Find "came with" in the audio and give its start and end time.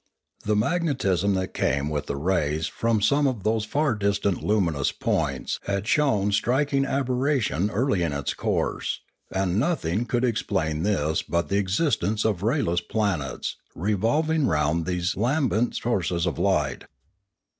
1.53-2.07